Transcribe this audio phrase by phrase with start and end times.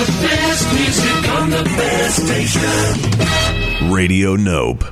[0.00, 3.92] the best music on the best station.
[3.92, 4.84] Radio Nope.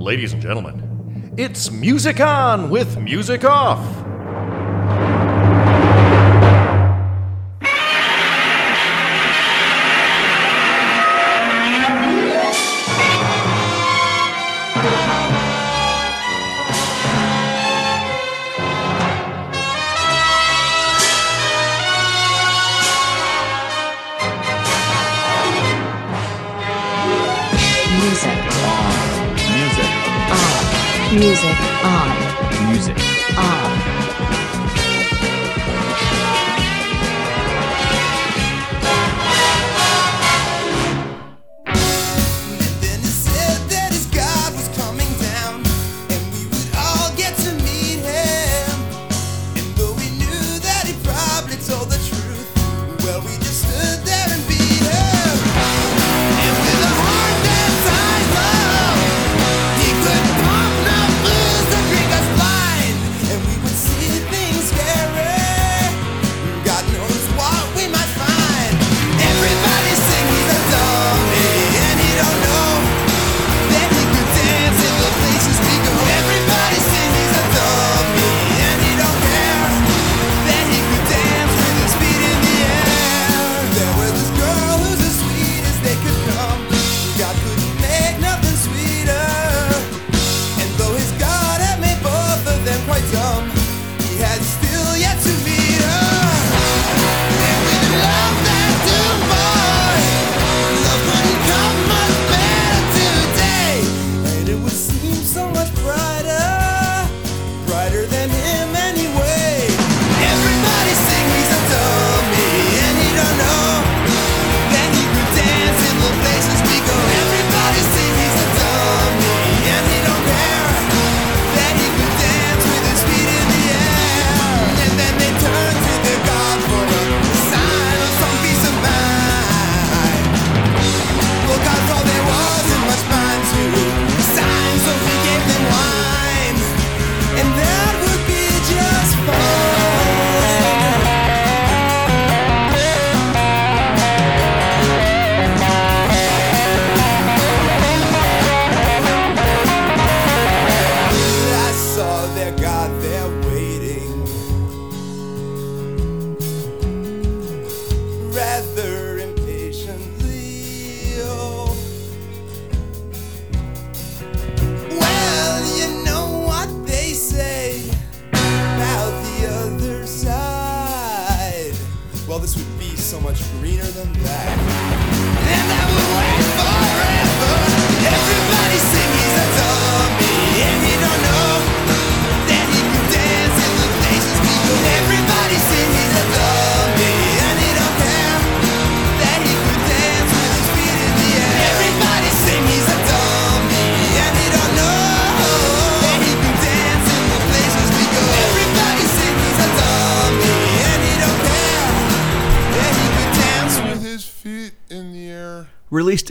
[0.00, 0.81] Ladies and gentlemen,
[1.38, 4.11] it's Music On with Music Off.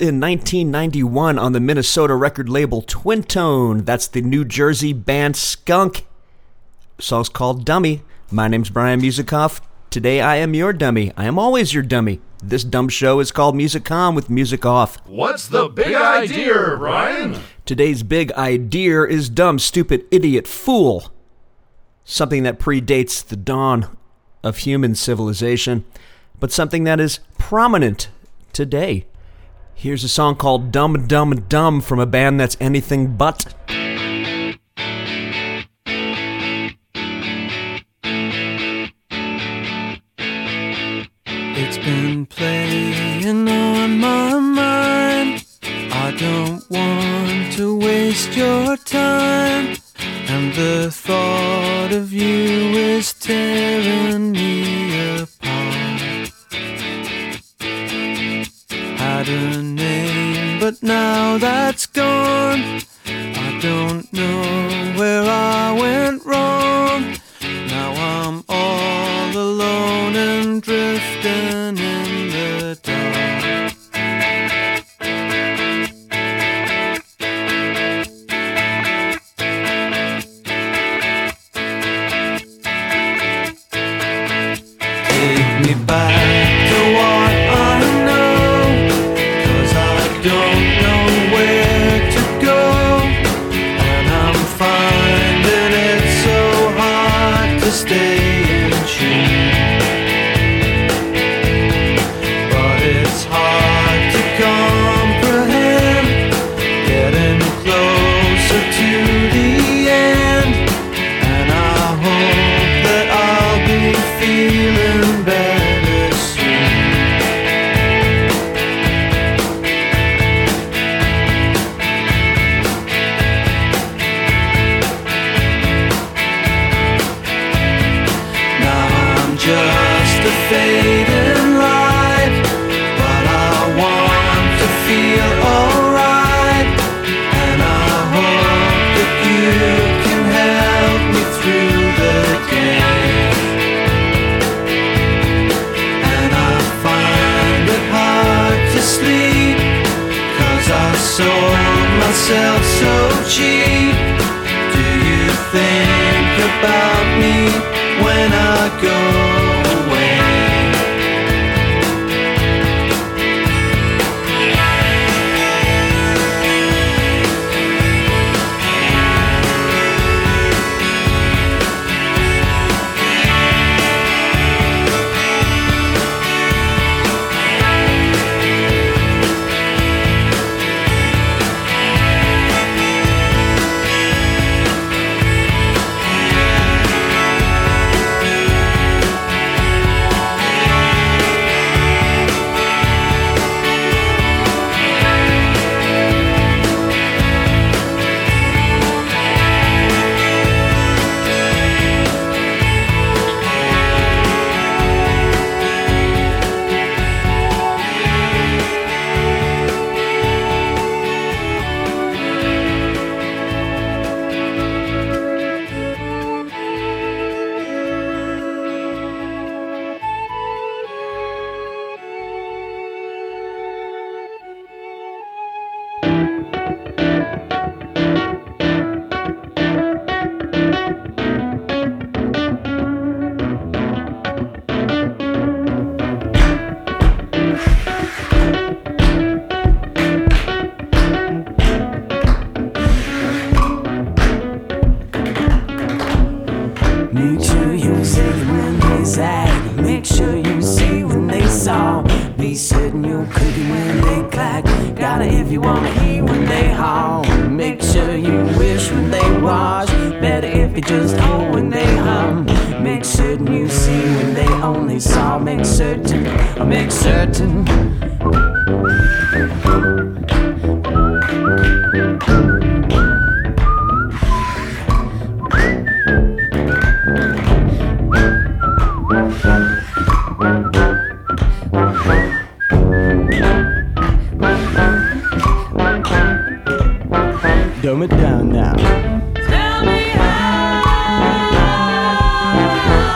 [0.02, 3.84] in 1991 on the Minnesota record label Twin Tone.
[3.84, 6.08] That's the New Jersey band Skunk.
[6.98, 8.02] The song's called Dummy.
[8.32, 9.62] My name's Brian Musikoff.
[9.92, 11.14] Today I am your dummy.
[11.16, 12.20] I am always your dummy.
[12.42, 14.98] This dumb show is called Music On with Music Off.
[15.06, 17.40] What's the big idea, Brian?
[17.66, 21.12] Today's big idea is dumb, stupid, idiot, fool.
[22.06, 23.96] Something that predates the dawn
[24.44, 25.86] of human civilization,
[26.40, 28.09] but something that is prominent
[28.52, 29.06] today.
[29.82, 33.52] Here's a song called Dumb Dumb Dumb from a band that's anything but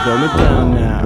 [0.06, 1.02] Dumb it down now.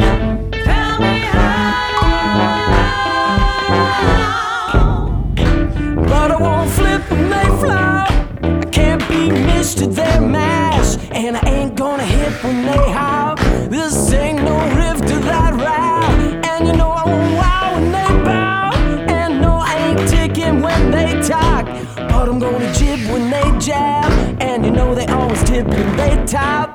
[6.03, 8.05] But I won't flip they fly.
[8.43, 10.97] I can't be missed to their mash.
[11.11, 13.37] And I ain't gonna hit when they howl.
[13.69, 16.45] This ain't no riff to that rap.
[16.45, 18.73] And you know I won't wow when they bow.
[19.07, 21.65] And no, I ain't ticking when they talk.
[21.95, 24.11] But I'm gonna jib when they jab.
[24.41, 26.68] And you know they always tip when they top.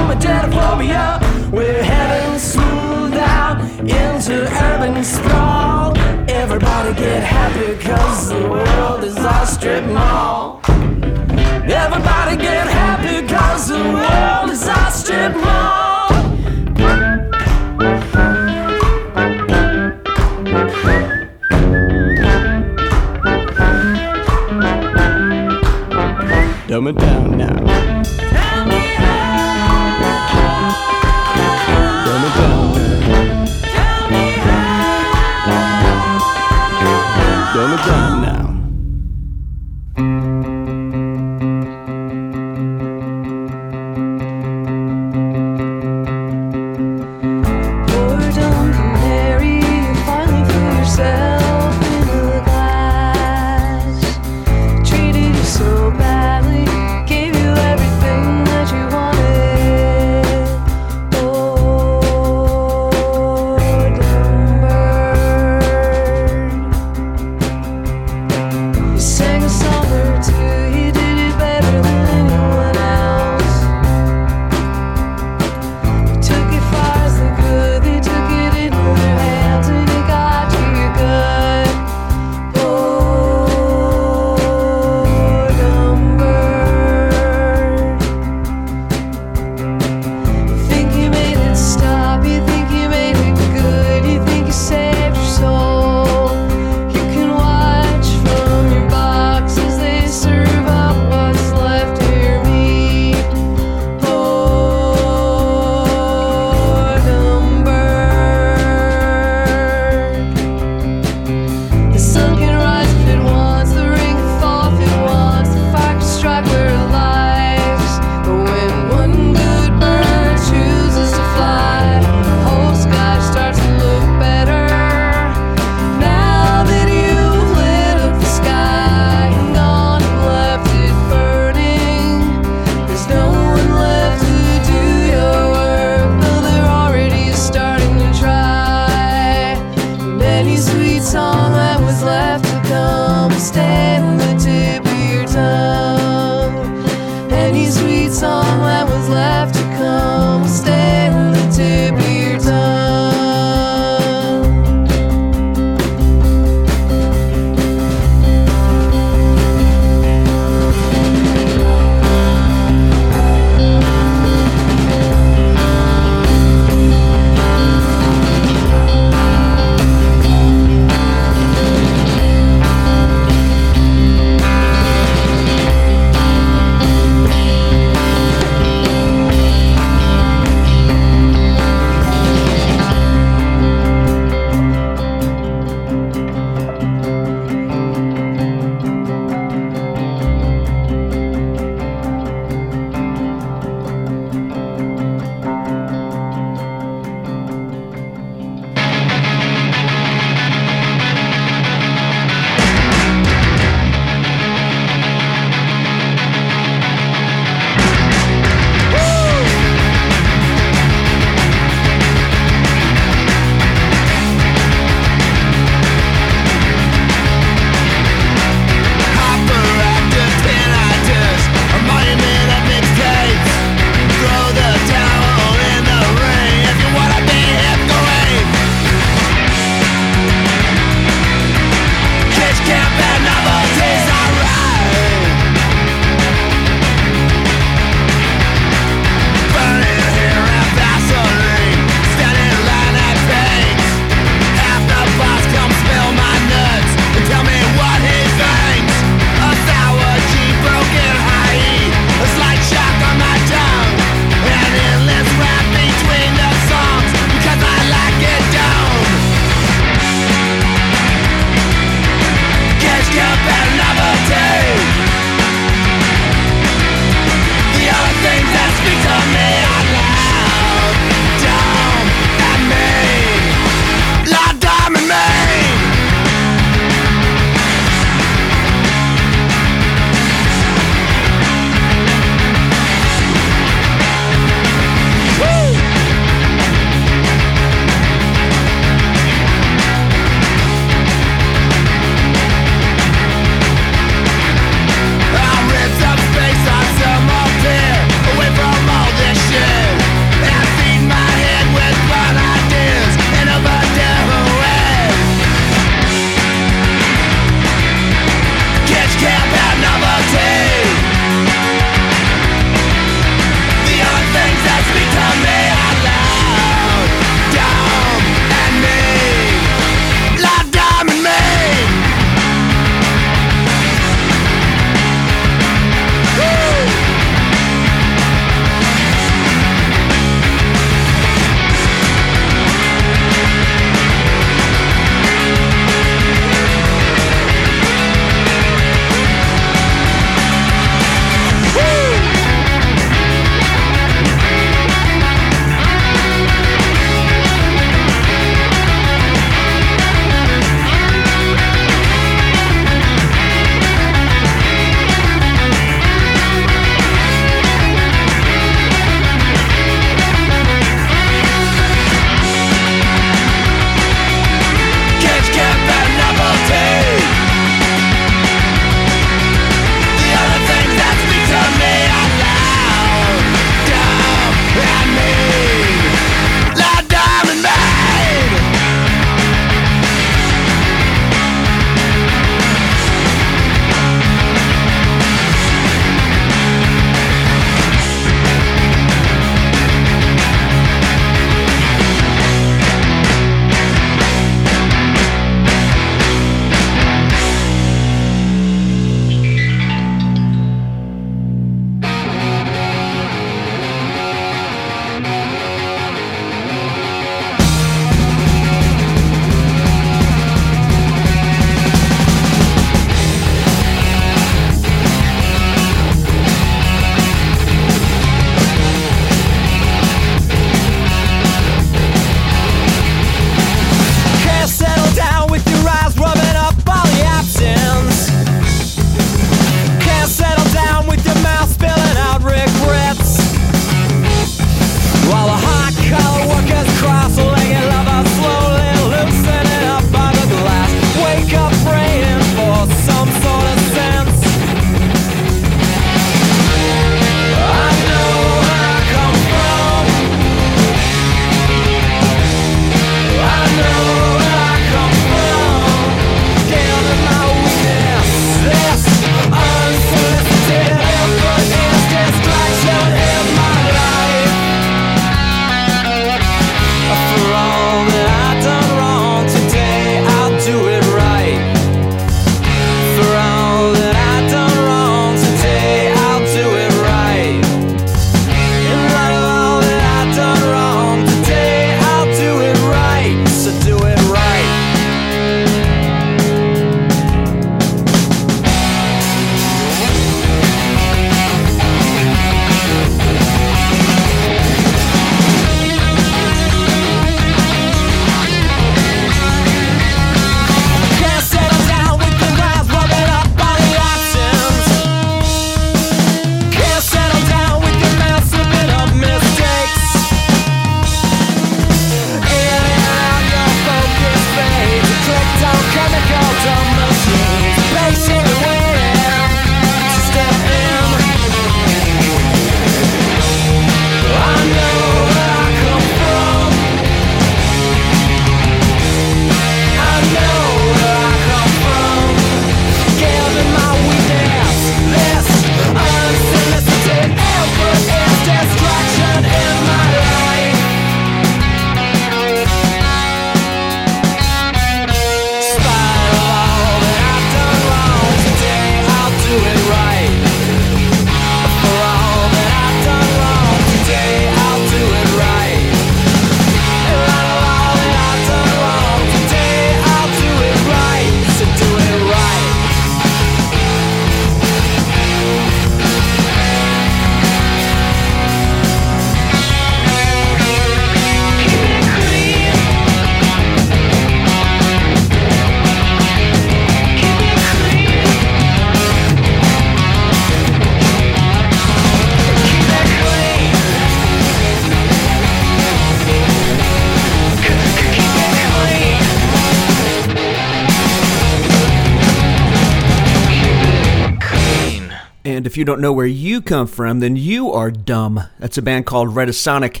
[595.78, 598.42] You don't know where you come from, then you are dumb.
[598.58, 600.00] That's a band called Retisonic,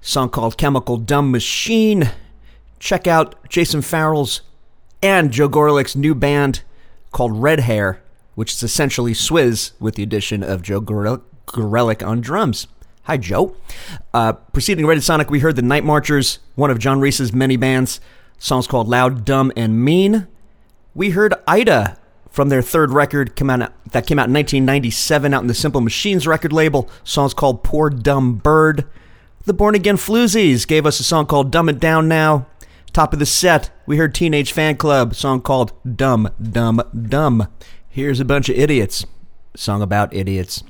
[0.00, 2.12] song called Chemical Dumb Machine.
[2.78, 4.40] Check out Jason Farrell's
[5.02, 6.62] and Joe Gorelick's new band
[7.12, 8.02] called Red Hare,
[8.36, 12.66] which is essentially Swiz with the addition of Joe Gorel- Gorelick on drums.
[13.02, 13.54] Hi, Joe.
[14.14, 18.00] Uh, preceding Retisonic, we heard the Night Marchers, one of John Reis's many bands.
[18.38, 20.26] Songs called Loud, Dumb, and Mean.
[20.94, 21.97] We heard Ida
[22.38, 25.80] from their third record come out, that came out in 1997 out in the Simple
[25.80, 26.88] Machines record label.
[27.02, 28.84] Songs called Poor Dumb Bird.
[29.44, 32.46] The Born Again Floozies gave us a song called Dumb It Down Now.
[32.92, 37.48] Top of the set, we heard Teenage Fanclub, song called Dumb, Dumb, Dumb.
[37.88, 39.04] Here's a bunch of idiots.
[39.56, 40.62] Song about idiots.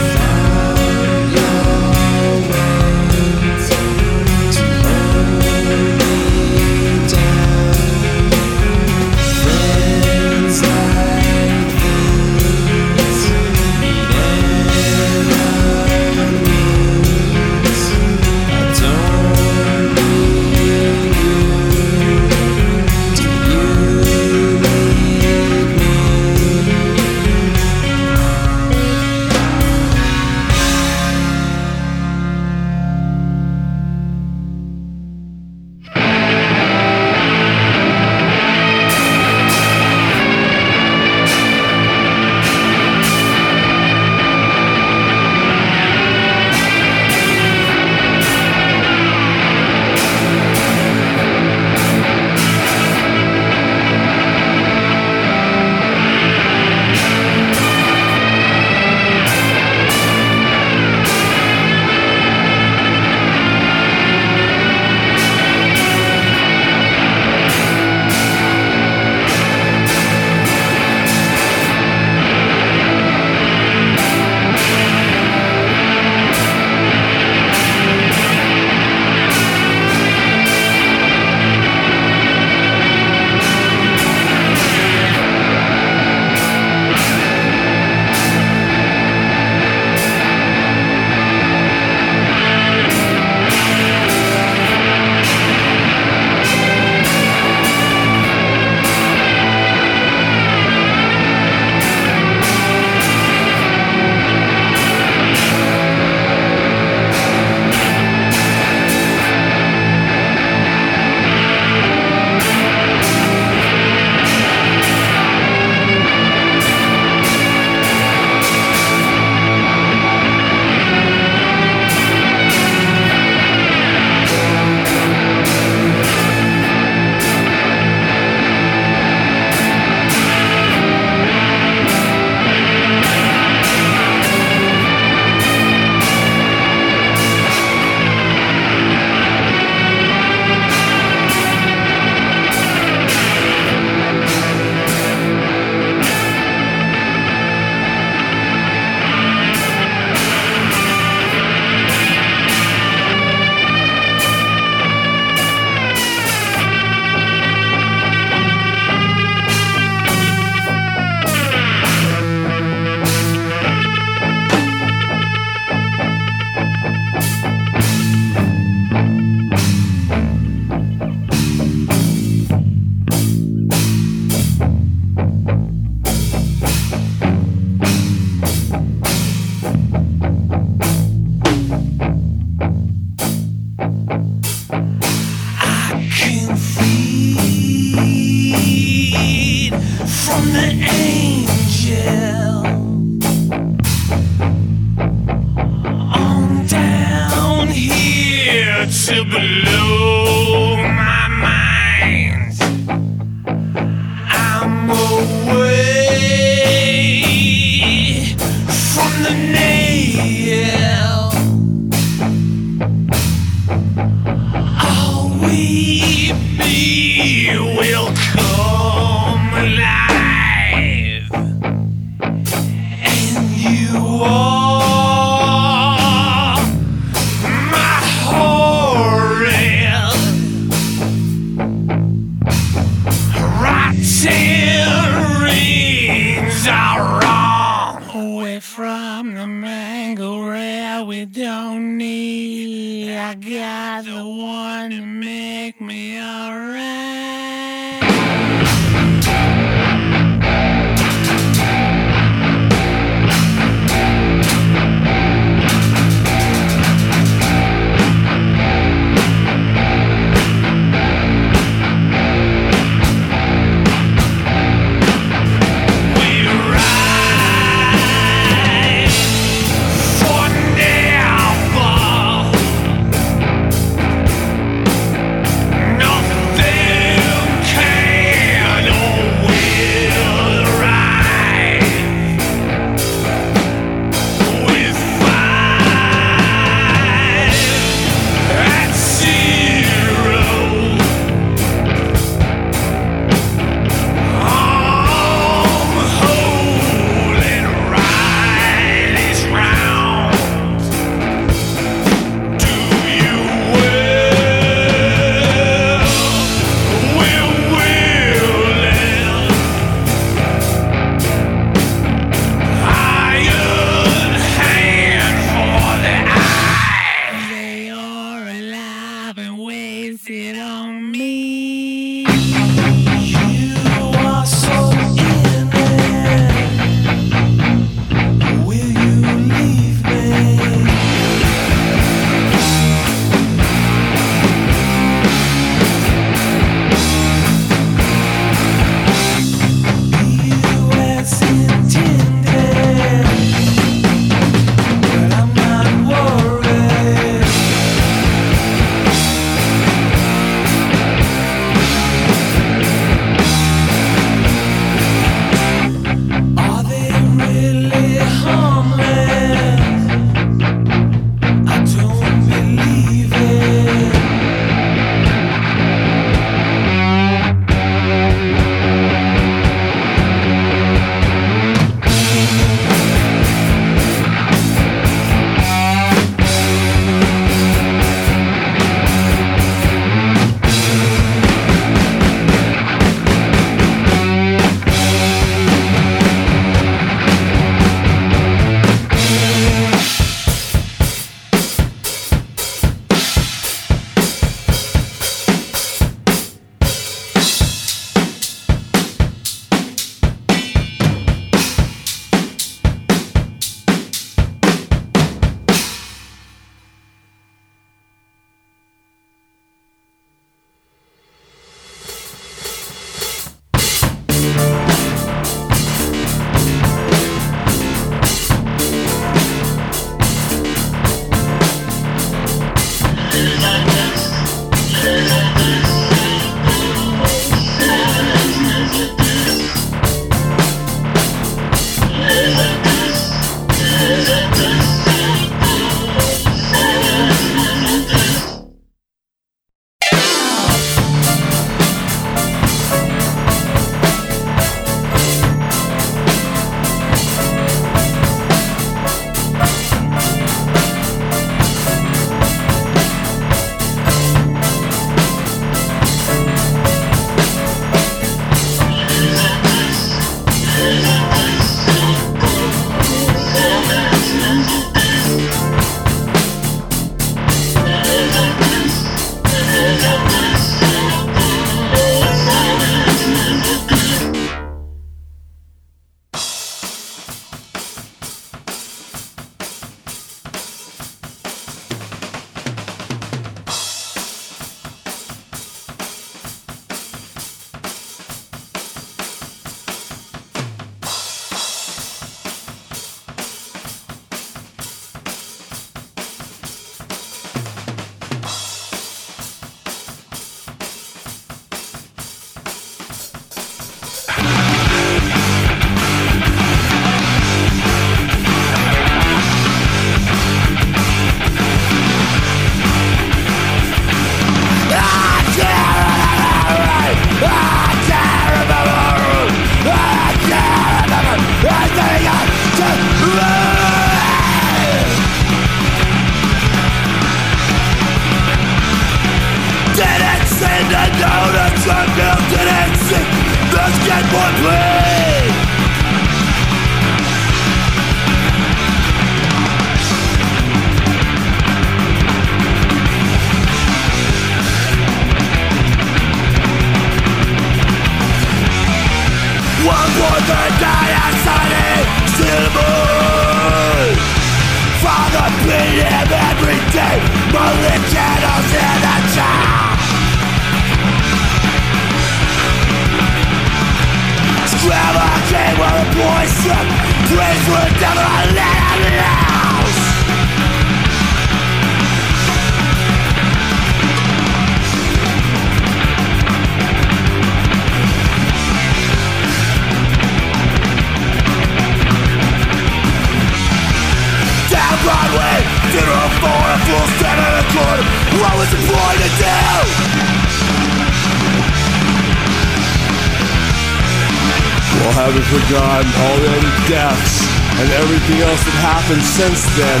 [599.42, 600.00] since then.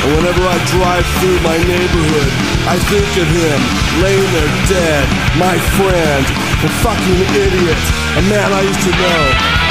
[0.00, 2.30] And whenever I drive through my neighborhood,
[2.64, 3.60] I think of him
[4.00, 5.04] laying there dead,
[5.36, 6.24] my friend,
[6.64, 7.82] a fucking idiot,
[8.16, 9.67] a man I used to know.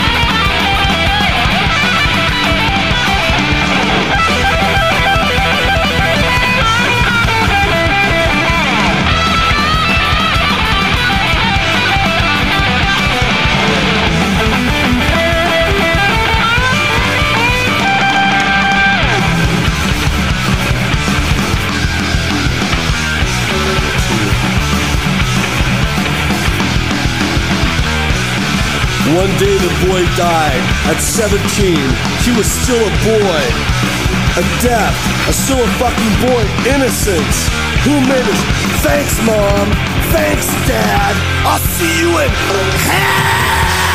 [29.27, 30.63] One day the boy died.
[30.87, 31.35] At 17,
[32.23, 33.43] he was still a boy.
[34.39, 34.95] A death,
[35.27, 37.49] a still a fucking boy, innocence.
[37.83, 38.41] Who made it?
[38.79, 39.67] Thanks, Mom.
[40.15, 41.13] Thanks, Dad.
[41.43, 42.29] I'll see you in
[42.87, 43.86] hell.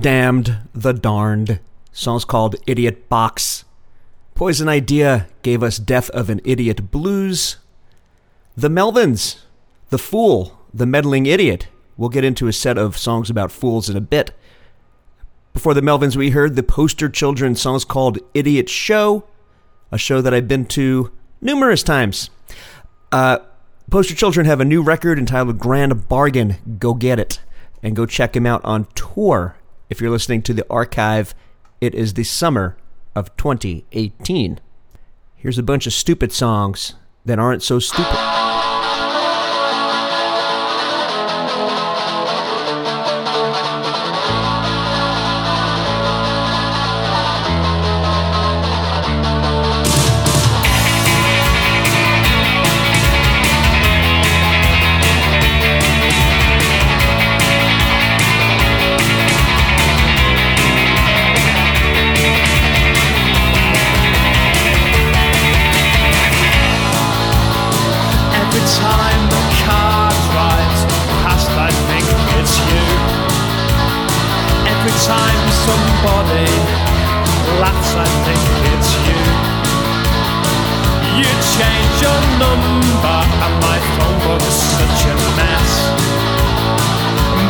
[0.00, 1.60] Damned, The Darned.
[1.92, 3.64] Song's called Idiot Box.
[4.34, 7.58] Poison Idea gave us Death of an Idiot Blues.
[8.56, 9.40] The Melvins,
[9.90, 11.68] The Fool, The Meddling Idiot.
[11.98, 14.32] We'll get into a set of songs about fools in a bit.
[15.52, 19.24] Before the Melvins, we heard the Poster Children songs called Idiot Show,
[19.92, 22.30] a show that I've been to numerous times.
[23.12, 23.40] Uh,
[23.90, 26.56] Poster Children have a new record entitled Grand Bargain.
[26.78, 27.40] Go get it.
[27.82, 29.56] And go check him out on tour.
[29.90, 31.34] If you're listening to the archive,
[31.80, 32.76] it is the summer
[33.16, 34.60] of 2018.
[35.34, 38.49] Here's a bunch of stupid songs that aren't so stupid.
[68.50, 70.82] Every time the car drives
[71.22, 72.02] past, I think
[72.34, 72.86] it's you.
[74.66, 76.50] Every time somebody
[77.62, 78.42] laughs, I think
[78.74, 79.22] it's you.
[81.22, 81.30] You
[81.62, 85.72] change your number, and my phone book's such a mess.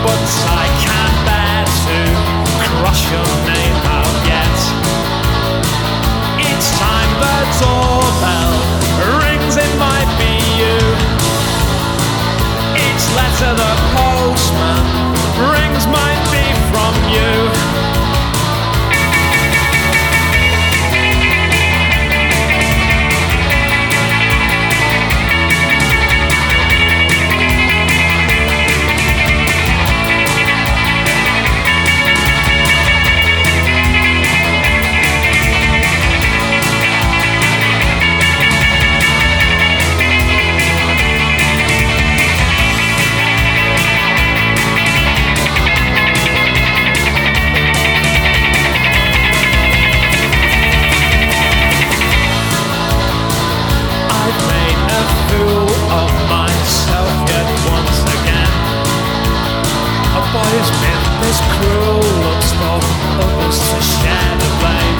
[0.04, 0.20] But
[0.52, 1.96] I can't bear to
[2.76, 4.58] cross your name out yet.
[6.44, 8.52] Each time the doorbell
[9.16, 9.99] rings, it might
[13.16, 14.84] letter the postman
[15.38, 17.49] brings might be from you.
[61.30, 62.02] This cruel,
[62.58, 64.98] for to share the blame.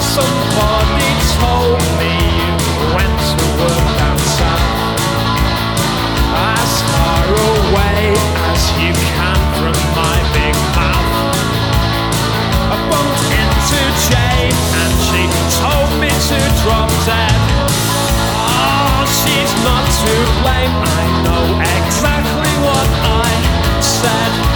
[0.00, 2.54] Somebody told me you
[2.96, 3.88] went to work.
[6.56, 8.16] As far away
[8.48, 10.56] as you can from my big.
[12.72, 15.22] I bumped into Jane and she
[15.60, 17.40] told me to drop dead.
[18.56, 20.74] Oh, she's not to blame.
[20.96, 21.44] I know
[21.76, 23.30] exactly what I
[23.82, 24.51] said.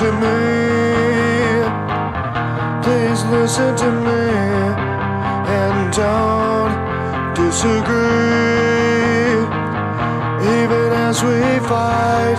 [0.00, 1.60] To me.
[2.82, 4.24] Please listen to me
[5.58, 6.72] and don't
[7.34, 8.70] disagree.
[10.58, 12.38] Even as we fight,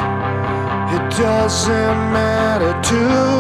[0.96, 3.31] it doesn't matter to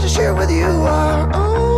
[0.00, 1.69] to share with you our own.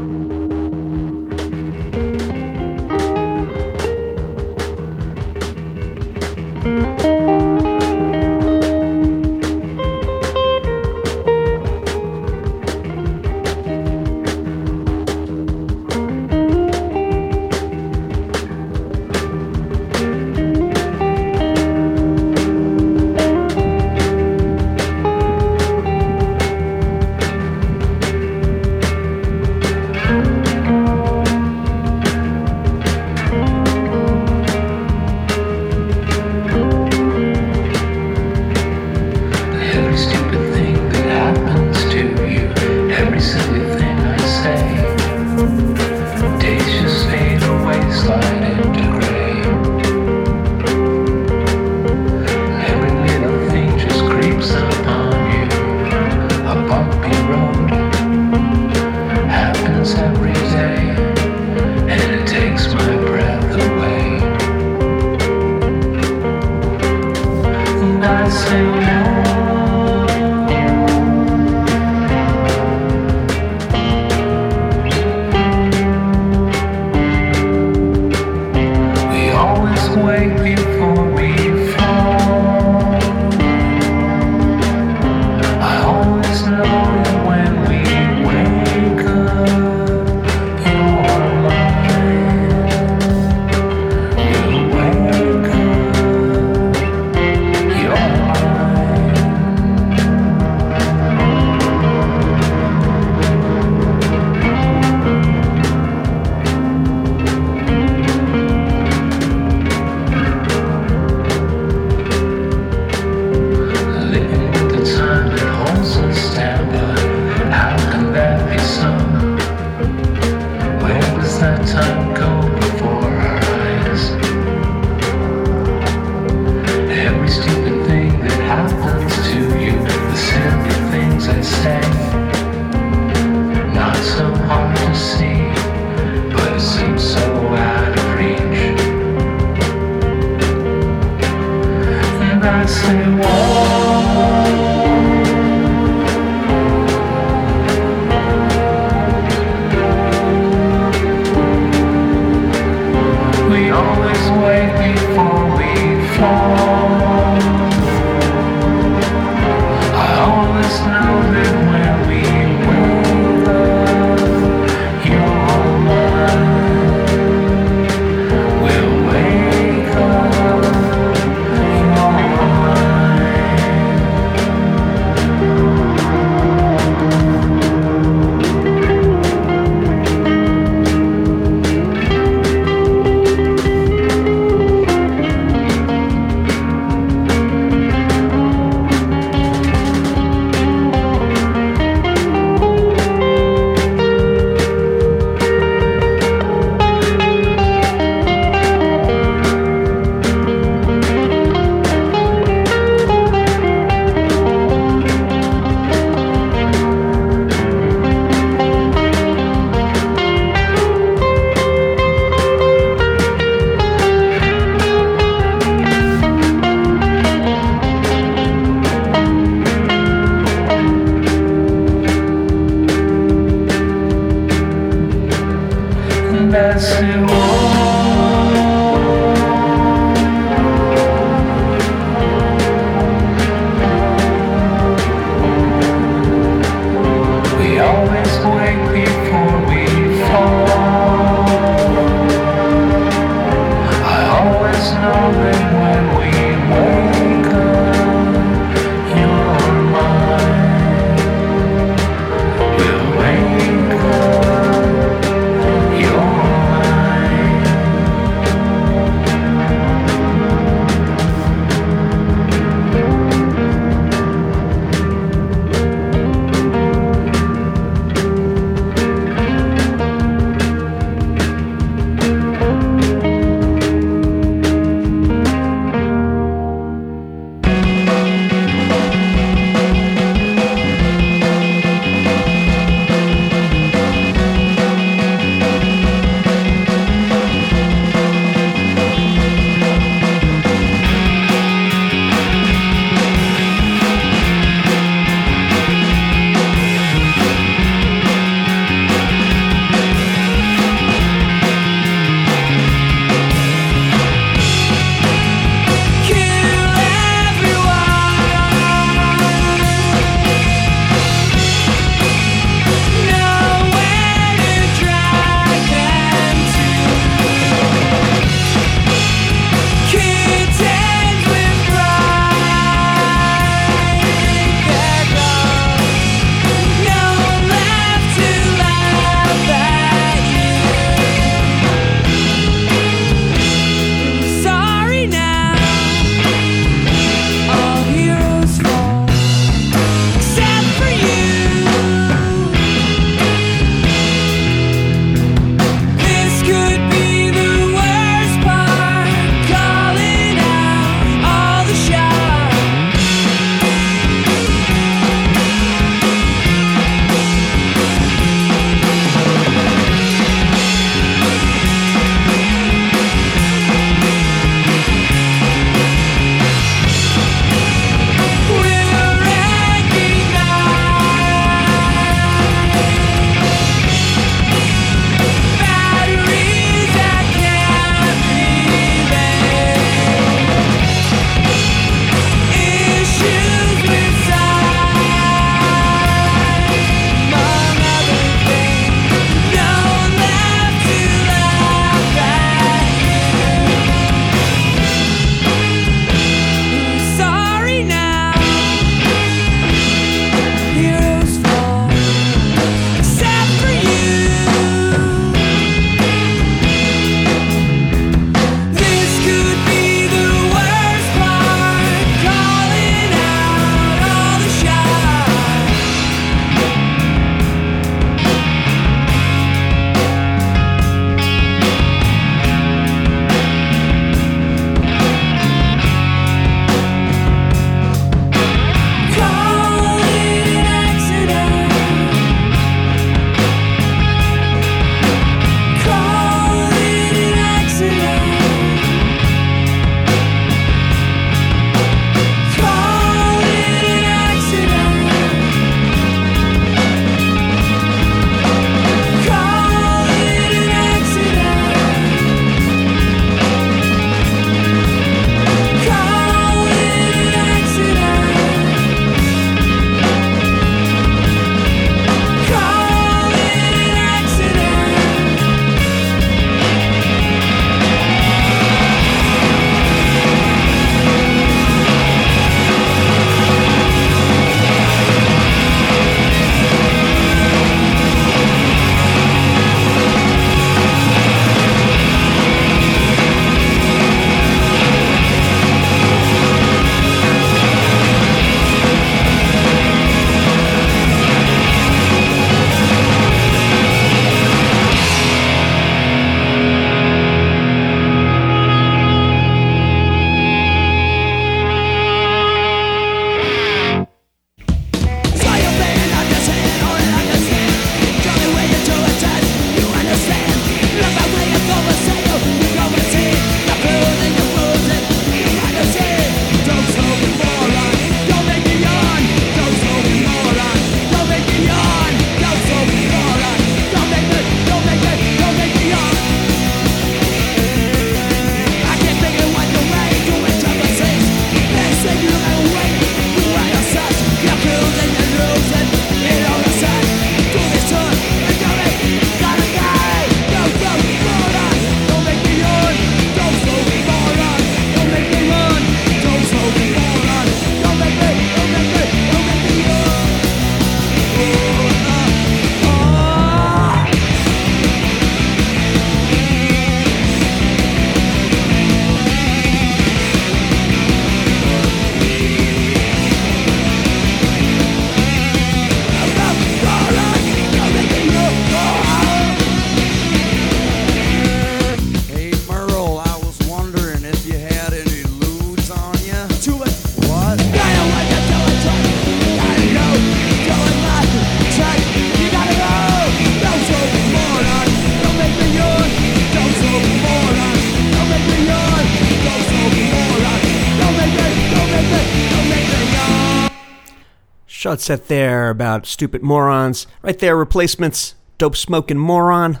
[595.08, 597.26] Shot set there about stupid morons.
[597.40, 598.56] Right there, replacements.
[598.76, 600.00] Dope smoking moron.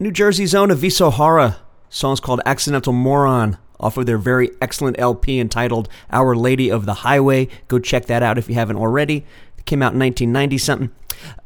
[0.00, 1.58] New Jersey's own Aviso Hara.
[1.88, 6.94] Song's called Accidental Moron off of their very excellent LP entitled Our Lady of the
[6.94, 7.46] Highway.
[7.68, 9.24] Go check that out if you haven't already.
[9.56, 10.90] It came out in 1990 something.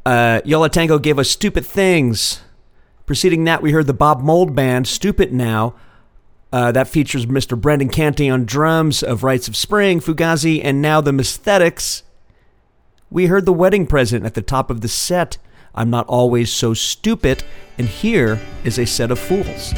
[0.06, 2.40] Uh, Yo La Tengo gave us Stupid Things.
[3.04, 5.74] Preceding that, we heard the Bob Mould Band, Stupid Now.
[6.50, 7.60] Uh, that features Mr.
[7.60, 12.02] Brendan Canty on drums of Rites of Spring, Fugazi, and now the Messthetics.
[13.10, 15.38] We heard the wedding present at the top of the set.
[15.74, 17.44] I'm not always so stupid,
[17.78, 19.72] and here is a set of fools.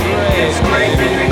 [0.00, 1.27] Everything is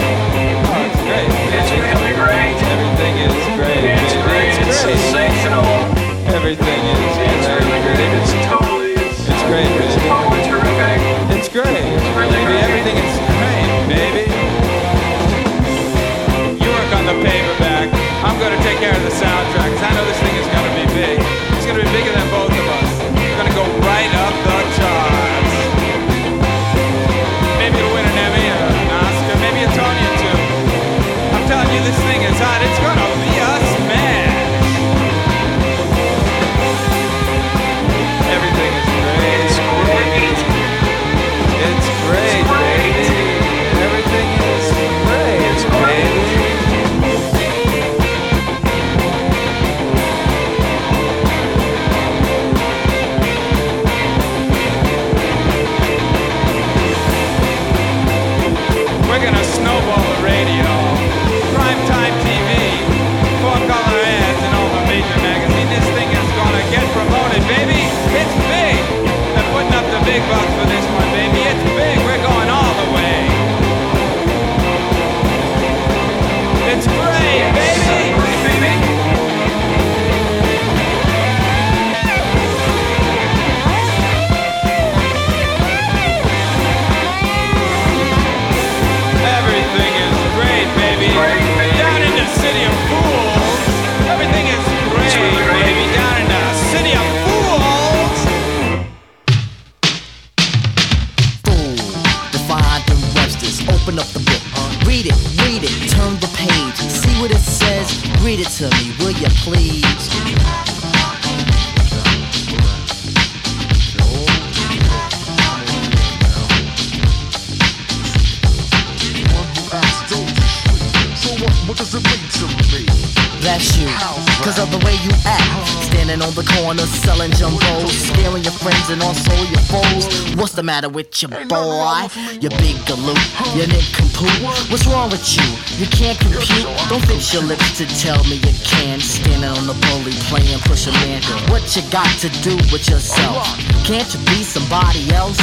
[129.06, 130.34] also your foes.
[130.34, 132.10] What's the matter with your boy?
[132.42, 133.22] You big galoot,
[133.54, 134.34] you nincompoop.
[134.70, 135.46] What's wrong with you?
[135.78, 136.66] You can't compute.
[136.90, 138.98] Don't fix your lips to tell me you can.
[138.98, 141.22] Standing on the bully playing push a man.
[141.46, 143.46] What you got to do with yourself?
[143.86, 145.38] Can't you be somebody else?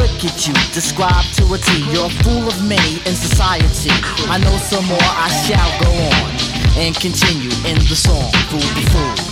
[0.00, 1.84] Look at you, describe to a T.
[1.92, 3.92] You're a fool of many in society.
[4.32, 6.32] I know some more, I shall go on
[6.80, 9.31] and continue in the song Fool the Fool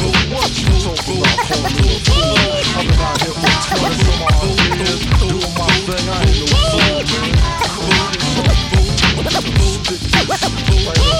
[0.00, 0.12] boo.
[0.34, 1.20] What you so boo?
[1.20, 2.48] I'm pulling to a fool.
[2.76, 5.00] I'm out here for tons of my booties.
[5.20, 7.04] Doing my thing, I ain't no fool.
[7.76, 8.84] Booty, so boo.
[9.58, 11.10] Boo, dick, boo, boo.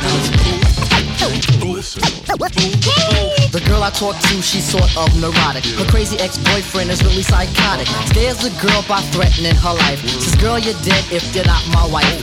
[0.00, 1.72] Now it's boo.
[1.74, 3.43] Listen, boo, boo.
[3.54, 5.64] The girl I talk to, she's sort of neurotic.
[5.78, 7.86] Her crazy ex-boyfriend is really psychotic.
[8.10, 10.02] Scares the girl by threatening her life.
[10.02, 12.18] Says, girl, you're dead if you're not my wife.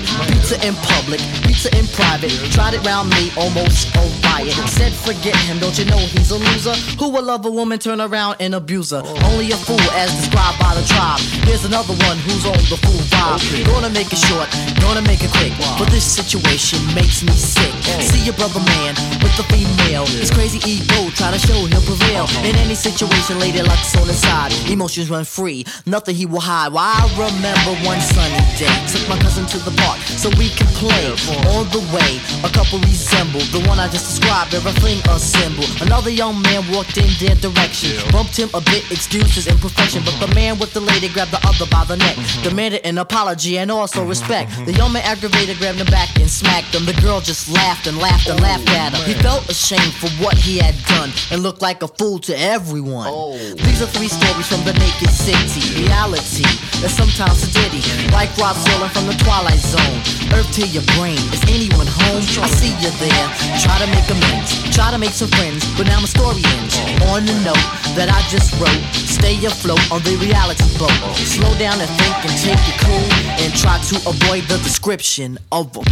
[0.52, 2.36] Her in public, her in private.
[2.52, 4.52] Tried it round me, almost a riot.
[4.68, 6.76] Said, forget him, don't you know he's a loser?
[7.00, 9.00] Who will love a woman, turn around and abuse her?
[9.32, 11.24] Only a fool, as described by the tribe.
[11.48, 13.40] Here's another one who's on the fool vibe.
[13.72, 14.52] Gonna make it short,
[14.84, 15.56] gonna make it quick.
[15.80, 17.72] But this situation makes me sick.
[18.04, 20.04] See your brother man with the female.
[20.06, 22.26] His crazy ego, try to show he'll prevail.
[22.42, 24.52] In any situation, lady luck's on his side.
[24.68, 26.74] Emotions run free, nothing he will hide.
[26.74, 28.74] Well, I remember one sunny day.
[28.90, 31.14] Took my cousin to the park so we could play.
[31.54, 34.56] On the way, a couple resembled the one I just described.
[34.56, 35.70] Everything assembled.
[35.82, 38.02] Another young man walked in their direction.
[38.12, 40.02] Bumped him a bit, excuses imperfection.
[40.02, 42.18] But the man with the lady grabbed the other by the neck.
[42.18, 42.50] Mm-hmm.
[42.50, 44.10] Demanded an apology and also mm-hmm.
[44.10, 44.50] respect.
[44.50, 44.66] Mm-hmm.
[44.66, 46.86] The young man aggravated, grabbed him back and smacked him.
[46.86, 49.02] The girl just laughed and laughed and laughed at him.
[49.02, 52.34] Oh, he felt ashamed for what he had done and look like a fool to
[52.38, 53.08] everyone.
[53.10, 53.38] Oh.
[53.38, 55.84] These are three stories from the naked city.
[55.84, 56.46] Reality
[56.84, 57.84] is sometimes a ditty.
[58.12, 59.98] Like Rod Serling from the Twilight Zone.
[60.34, 61.20] Earth to your brain.
[61.32, 62.24] Is anyone home?
[62.42, 63.28] I see you there.
[63.64, 64.52] Try to make amends.
[64.76, 65.66] Try to make some friends.
[65.78, 66.76] But now my story ends.
[67.12, 68.82] On the note that I just wrote.
[68.94, 70.94] Stay afloat on the reality boat.
[71.16, 73.08] Slow down and think and take it cool.
[73.44, 75.84] And try to avoid the description of a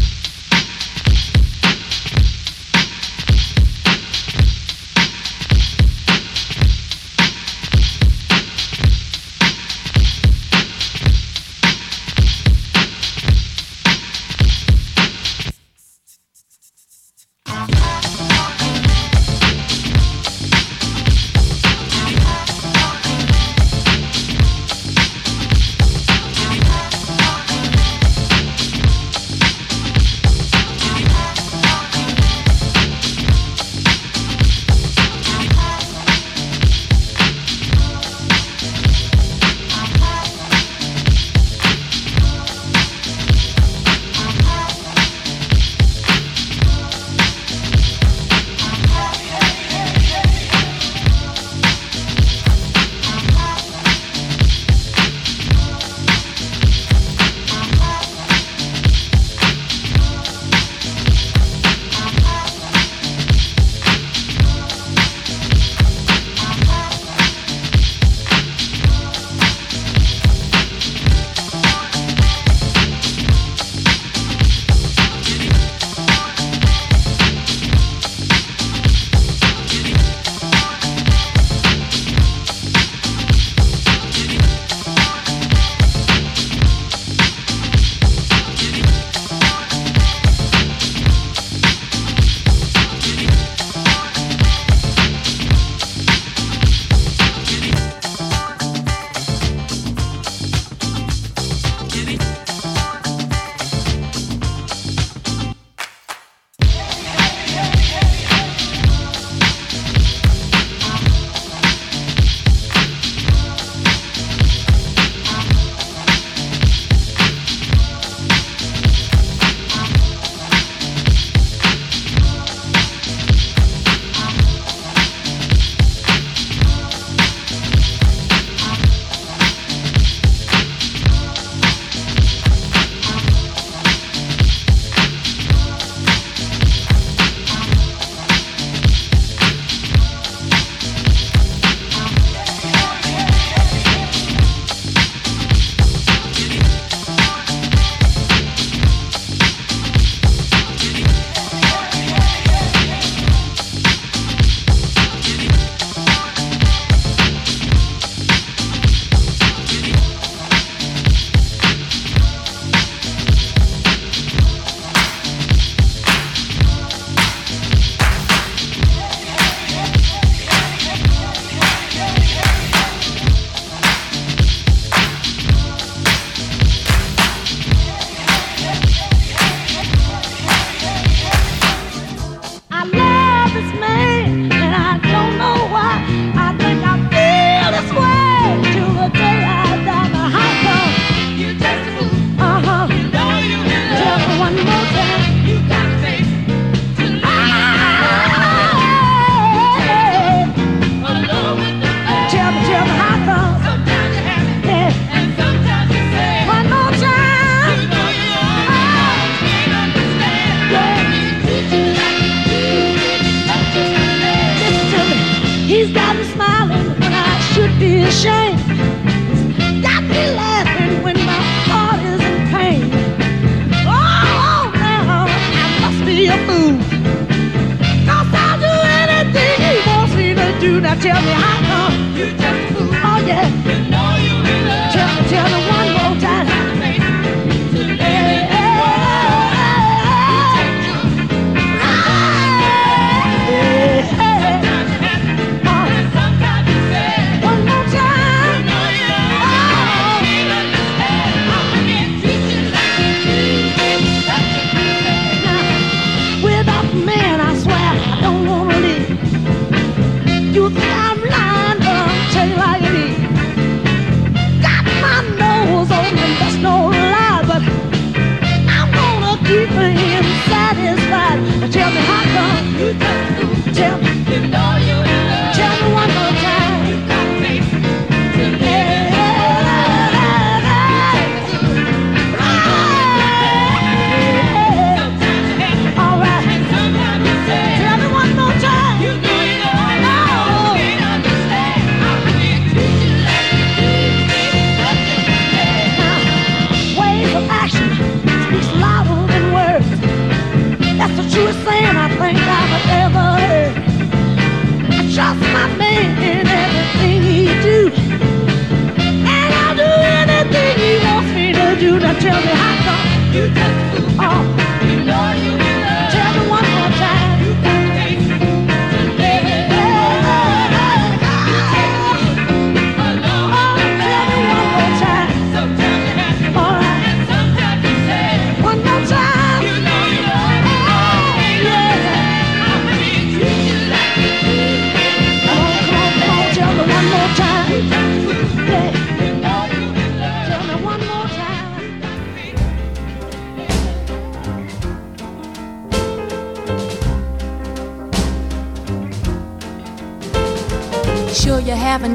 [270.23, 271.39] satisfied.
[271.59, 273.77] Now tell me how come you just lose?
[273.77, 274.68] Tell me you know.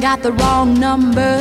[0.05, 1.35] got the wrong number.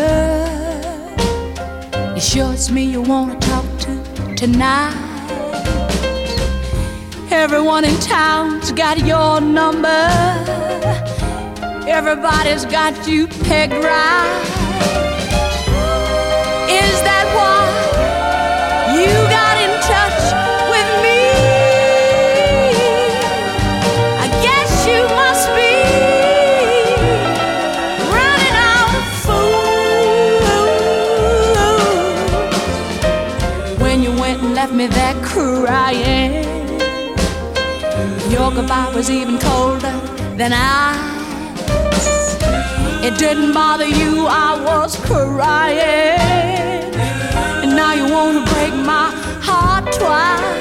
[2.16, 4.96] You sure it's me you wanna talk to tonight?
[7.30, 10.08] Everyone in town's got your number.
[11.90, 14.53] Everybody's got you pegged right.
[34.84, 36.44] me there crying.
[38.32, 39.96] Your goodbye was even colder
[40.38, 42.36] than ice.
[43.04, 46.20] It didn't bother you, I was crying.
[47.64, 49.10] And now you wanna break my
[49.48, 50.53] heart twice.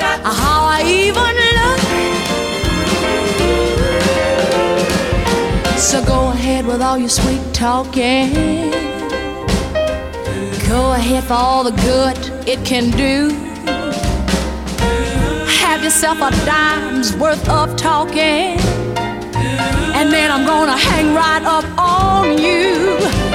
[0.00, 1.80] how I even look.
[5.78, 8.32] So go ahead with all your sweet talking.
[10.68, 12.18] Go ahead for all the good
[12.48, 13.30] it can do.
[15.60, 18.58] Have yourself a dime's worth of talking.
[19.98, 23.25] And then I'm gonna hang right up on you.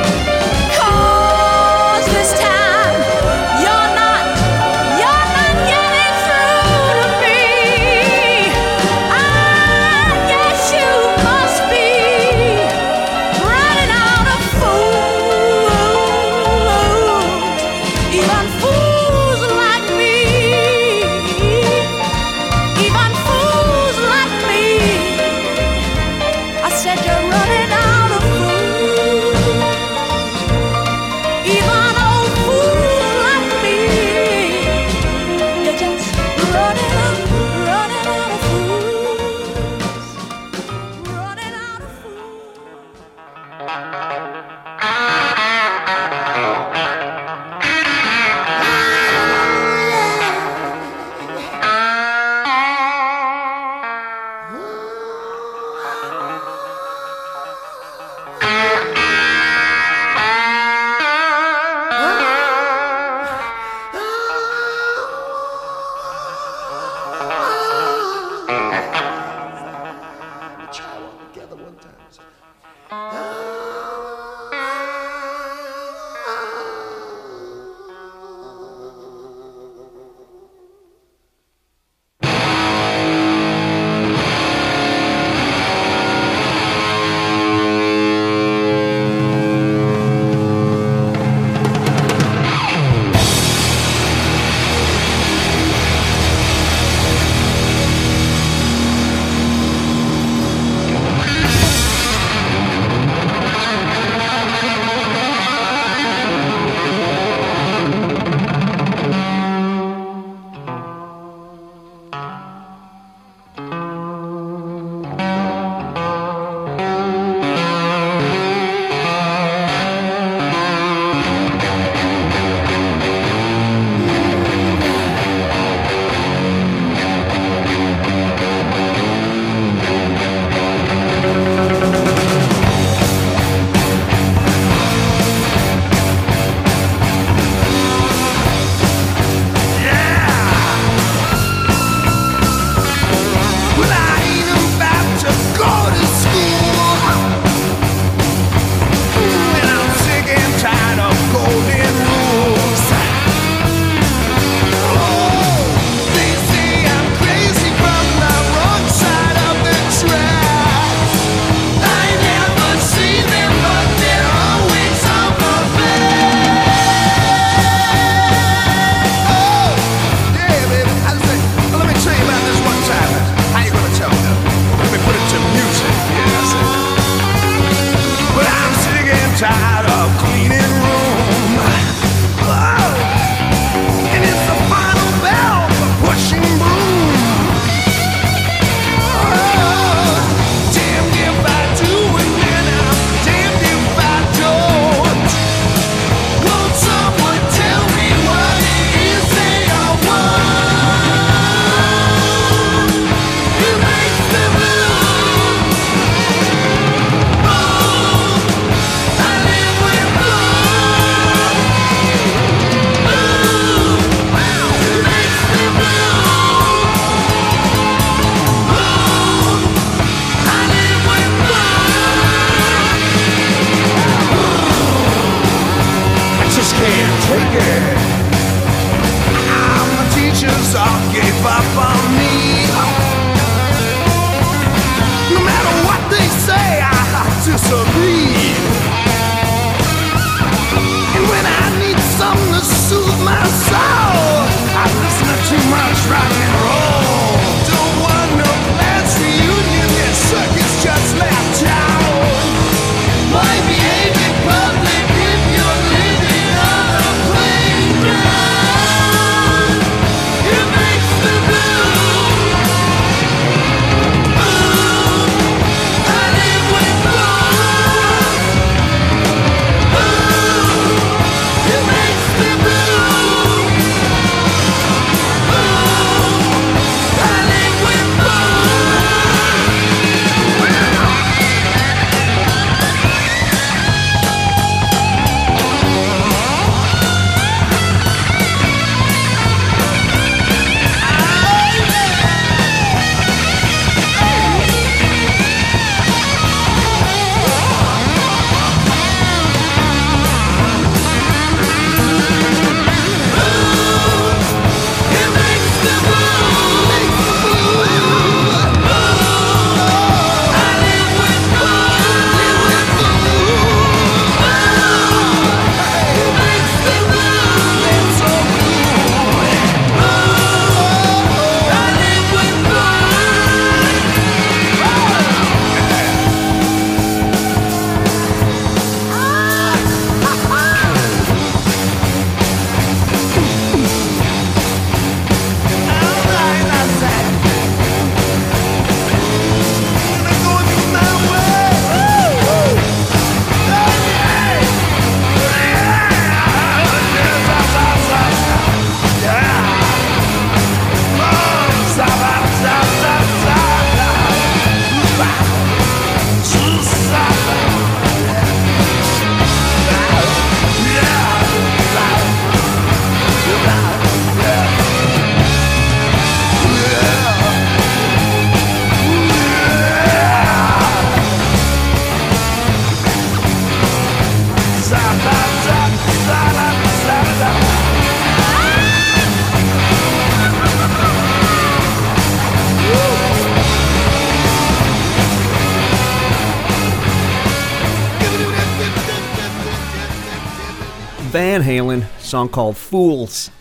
[392.31, 393.51] Song called Fools.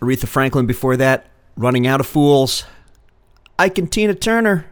[0.00, 2.64] Aretha Franklin before that, Running Out of Fools.
[3.58, 4.64] Ike and Tina Turner,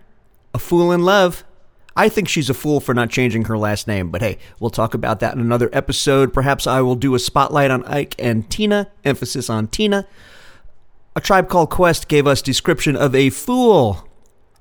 [0.54, 1.44] A Fool in Love.
[1.94, 4.94] I think she's a fool for not changing her last name, but hey, we'll talk
[4.94, 6.32] about that in another episode.
[6.32, 10.08] Perhaps I will do a spotlight on Ike and Tina, emphasis on Tina.
[11.14, 14.08] A Tribe Called Quest gave us description of a fool.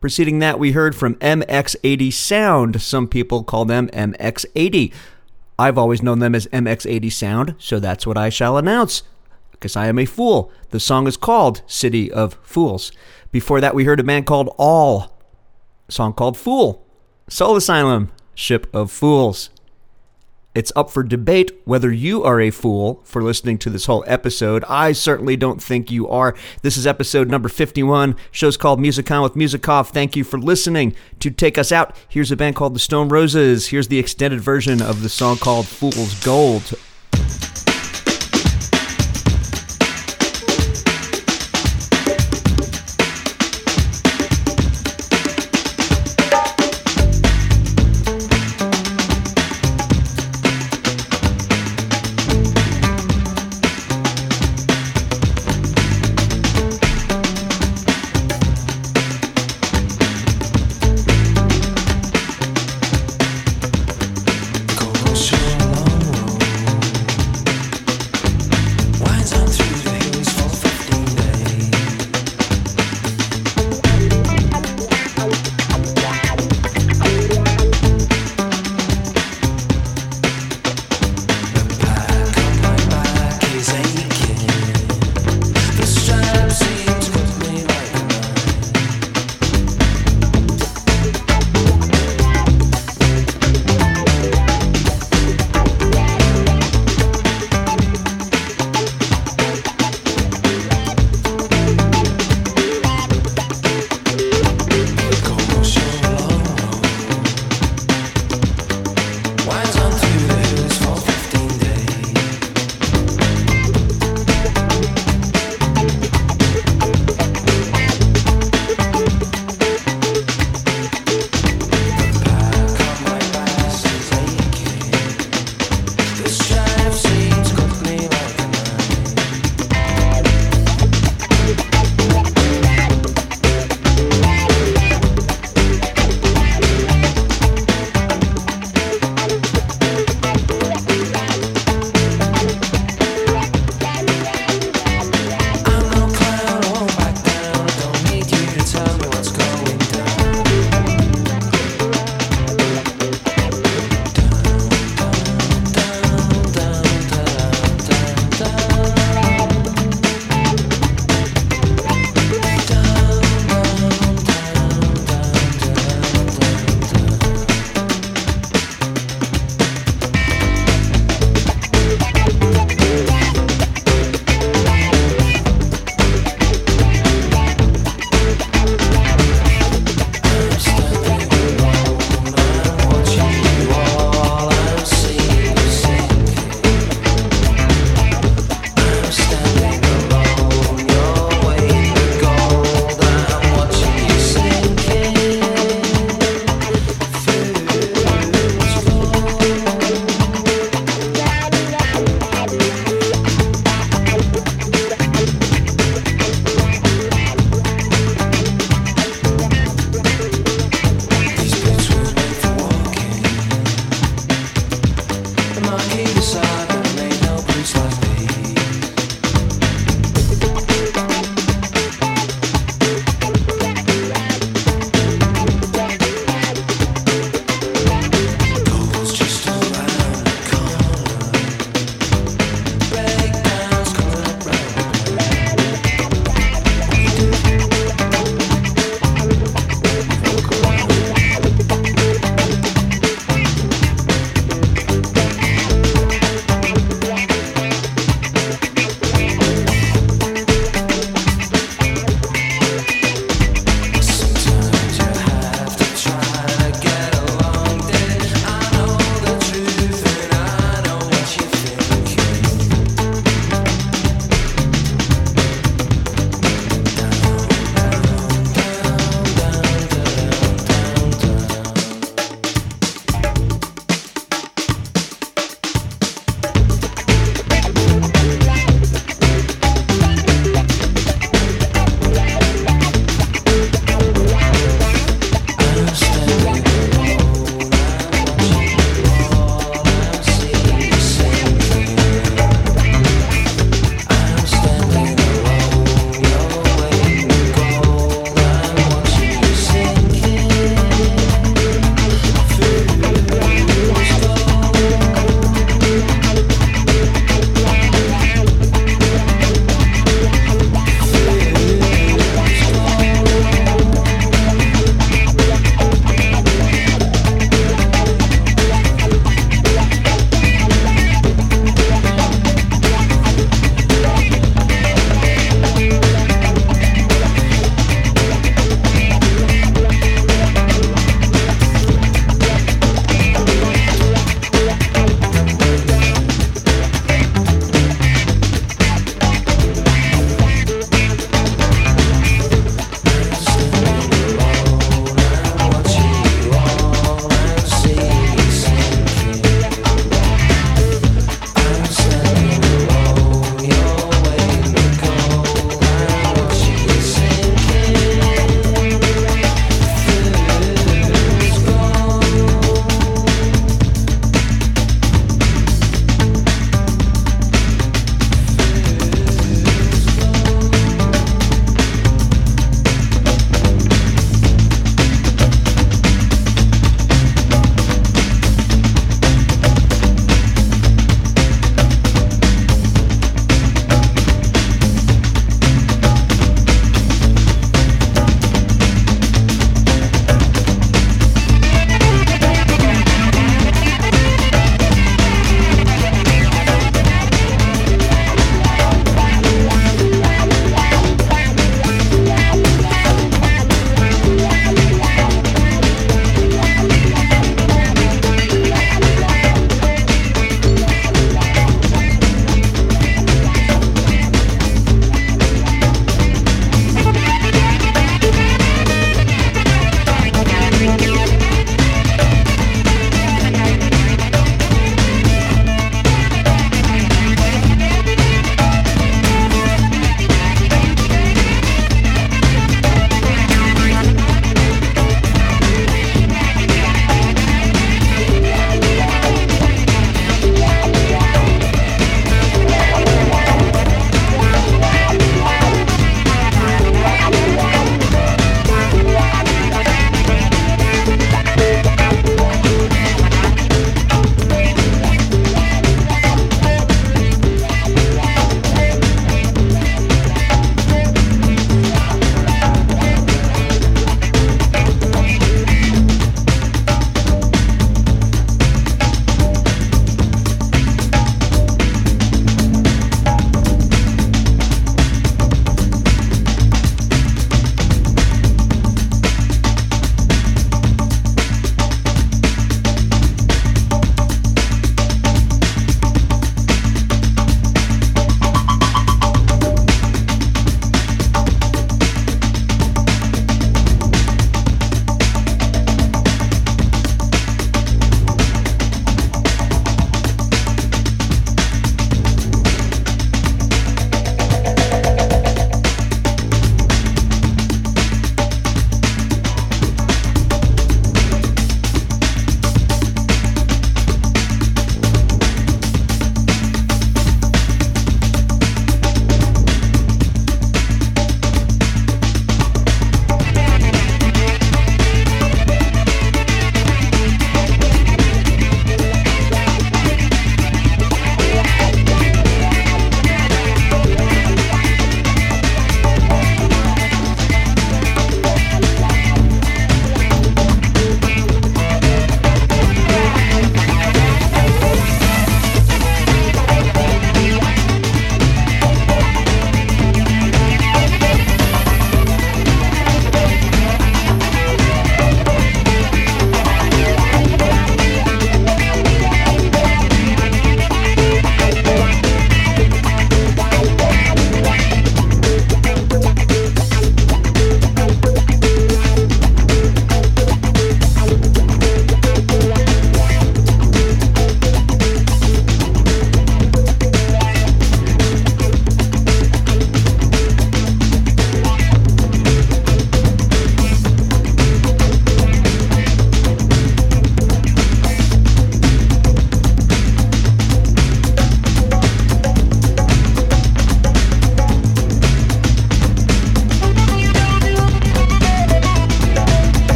[0.00, 2.82] Preceding that, we heard from MX80 Sound.
[2.82, 4.92] Some people call them MX80.
[5.60, 9.02] I've always known them as MX80 Sound, so that's what I shall announce.
[9.50, 10.50] Because I am a fool.
[10.70, 12.92] The song is called City of Fools.
[13.30, 15.20] Before that, we heard a band called All.
[15.90, 16.86] Song called Fool.
[17.28, 19.50] Soul Asylum, Ship of Fools.
[20.52, 24.64] It's up for debate whether you are a fool for listening to this whole episode.
[24.68, 26.34] I certainly don't think you are.
[26.62, 28.16] This is episode number 51.
[28.32, 29.90] Show's called Musicon with Musikoff.
[29.90, 30.96] Thank you for listening.
[31.20, 33.68] To take us out, here's a band called the Stone Roses.
[33.68, 36.74] Here's the extended version of the song called Fool's Gold.